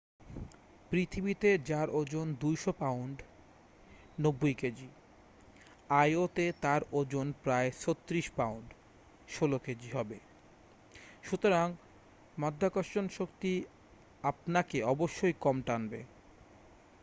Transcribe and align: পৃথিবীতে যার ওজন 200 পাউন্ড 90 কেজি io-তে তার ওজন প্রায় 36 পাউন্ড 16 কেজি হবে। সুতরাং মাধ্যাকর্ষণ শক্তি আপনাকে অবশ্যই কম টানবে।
পৃথিবীতে 0.91 1.57
যার 1.65 1.89
ওজন 1.89 2.35
200 2.41 2.71
পাউন্ড 2.79 3.21
90 4.21 4.53
কেজি 4.53 4.87
io-তে 6.09 6.53
তার 6.61 6.81
ওজন 6.91 7.33
প্রায় 7.43 7.71
36 7.71 8.29
পাউন্ড 8.35 8.67
16 9.27 9.59
কেজি 9.59 9.89
হবে। 9.91 10.19
সুতরাং 11.23 11.73
মাধ্যাকর্ষণ 12.37 13.07
শক্তি 13.07 13.63
আপনাকে 14.23 14.83
অবশ্যই 14.83 15.33
কম 15.39 15.61
টানবে। 15.61 16.03